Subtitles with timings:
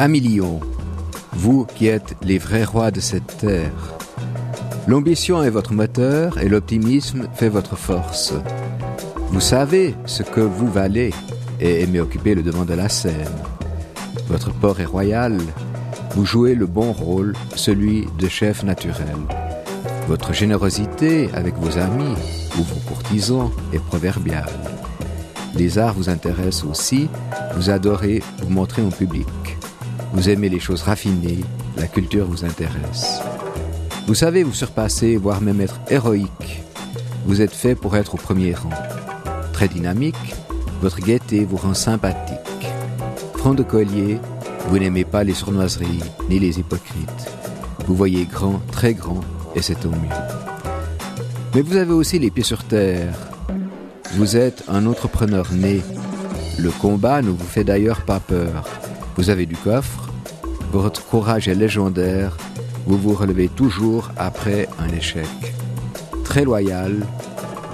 [0.00, 0.60] Un million,
[1.34, 3.98] vous qui êtes les vrais rois de cette terre.
[4.88, 8.32] L'ambition est votre moteur et l'optimisme fait votre force.
[9.28, 11.12] Vous savez ce que vous valez
[11.60, 13.28] et aimez occuper le devant de la scène.
[14.26, 15.36] Votre port est royal,
[16.14, 19.18] vous jouez le bon rôle, celui de chef naturel.
[20.08, 22.14] Votre générosité avec vos amis
[22.58, 24.48] ou vos courtisans est proverbiale.
[25.54, 27.10] Les arts vous intéressent aussi,
[27.54, 29.26] vous adorez vous montrer en public.
[30.12, 31.40] Vous aimez les choses raffinées,
[31.76, 33.20] la culture vous intéresse.
[34.06, 36.62] Vous savez vous surpasser, voire même être héroïque.
[37.26, 38.70] Vous êtes fait pour être au premier rang.
[39.52, 40.34] Très dynamique,
[40.80, 42.38] votre gaieté vous rend sympathique.
[43.36, 44.18] Front de collier,
[44.68, 47.30] vous n'aimez pas les sournoiseries ni les hypocrites.
[47.86, 49.20] Vous voyez grand, très grand,
[49.54, 50.20] et c'est au mieux.
[51.54, 53.14] Mais vous avez aussi les pieds sur terre.
[54.14, 55.82] Vous êtes un entrepreneur né.
[56.58, 58.64] Le combat ne vous fait d'ailleurs pas peur.
[59.20, 60.08] Vous avez du coffre,
[60.72, 62.38] votre courage est légendaire,
[62.86, 65.26] vous vous relevez toujours après un échec.
[66.24, 67.06] Très loyal,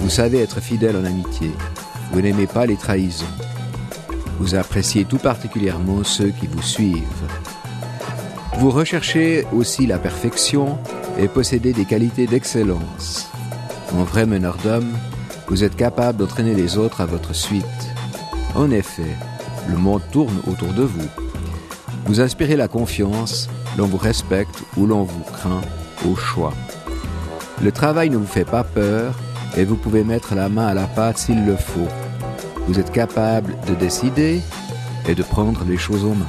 [0.01, 1.51] vous savez être fidèle en amitié,
[2.11, 3.23] vous n'aimez pas les trahisons.
[4.39, 7.27] Vous appréciez tout particulièrement ceux qui vous suivent.
[8.59, 10.77] Vous recherchez aussi la perfection
[11.17, 13.31] et possédez des qualités d'excellence.
[13.93, 14.91] En vrai meneur d'homme,
[15.47, 17.63] vous êtes capable d'entraîner les autres à votre suite.
[18.53, 19.15] En effet,
[19.69, 21.26] le monde tourne autour de vous.
[22.07, 25.59] Vous inspirez la confiance, l'on vous respecte ou l'on vous craint
[26.09, 26.53] au choix.
[27.61, 29.13] Le travail ne vous fait pas peur
[29.57, 31.89] et vous pouvez mettre la main à la pâte s'il le faut.
[32.65, 34.39] Vous êtes capable de décider
[35.05, 36.27] et de prendre les choses en main.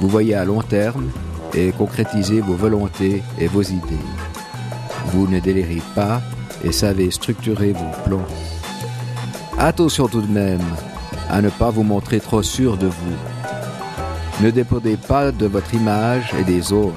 [0.00, 1.10] Vous voyez à long terme
[1.52, 4.06] et concrétiser vos volontés et vos idées.
[5.08, 6.22] Vous ne délirez pas
[6.64, 8.26] et savez structurer vos plans.
[9.58, 10.64] Attention tout de même
[11.28, 13.29] à ne pas vous montrer trop sûr de vous.
[14.42, 16.96] Ne dépendez pas de votre image et des autres.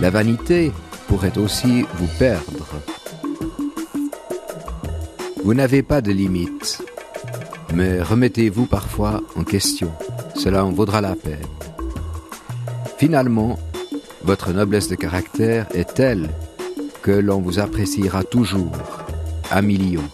[0.00, 0.72] La vanité
[1.06, 2.66] pourrait aussi vous perdre.
[5.44, 6.82] Vous n'avez pas de limites,
[7.74, 9.92] mais remettez-vous parfois en question.
[10.34, 11.46] Cela en vaudra la peine.
[12.96, 13.58] Finalement,
[14.24, 16.30] votre noblesse de caractère est telle
[17.02, 18.72] que l'on vous appréciera toujours
[19.50, 20.08] à millions.